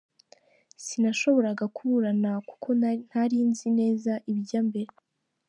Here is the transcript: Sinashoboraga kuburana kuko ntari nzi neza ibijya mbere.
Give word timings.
Sinashoboraga 0.85 1.65
kuburana 1.75 2.31
kuko 2.49 2.67
ntari 3.09 3.37
nzi 3.49 3.67
neza 3.79 4.11
ibijya 4.29 4.61
mbere. 4.69 4.91